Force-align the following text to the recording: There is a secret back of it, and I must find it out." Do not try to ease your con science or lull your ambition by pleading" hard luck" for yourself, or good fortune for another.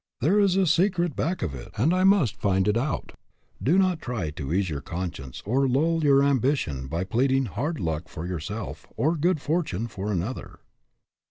There 0.19 0.39
is 0.39 0.55
a 0.55 0.65
secret 0.65 1.15
back 1.15 1.43
of 1.43 1.53
it, 1.53 1.69
and 1.77 1.93
I 1.93 2.03
must 2.05 2.35
find 2.41 2.67
it 2.67 2.75
out." 2.75 3.11
Do 3.61 3.77
not 3.77 4.01
try 4.01 4.31
to 4.31 4.51
ease 4.51 4.67
your 4.67 4.81
con 4.81 5.13
science 5.13 5.43
or 5.45 5.67
lull 5.69 6.03
your 6.03 6.23
ambition 6.23 6.87
by 6.87 7.03
pleading" 7.03 7.45
hard 7.45 7.79
luck" 7.79 8.07
for 8.09 8.25
yourself, 8.25 8.87
or 8.97 9.15
good 9.15 9.39
fortune 9.39 9.85
for 9.85 10.11
another. 10.11 10.57